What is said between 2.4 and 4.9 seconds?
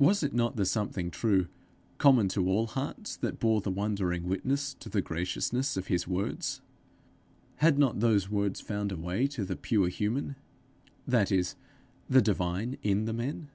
all hearts, that bore the wondering witness to